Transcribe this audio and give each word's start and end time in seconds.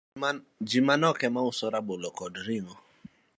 ji 0.67 0.79
manok 0.87 1.17
emane 1.27 1.47
uso 1.51 1.65
rabolo 1.73 2.09
koda 2.17 2.39
ring'o. 2.47 2.75